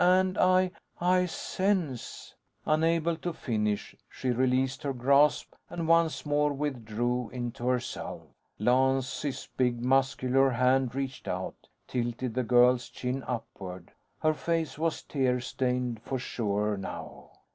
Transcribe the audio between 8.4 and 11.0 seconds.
Lance's big muscular hand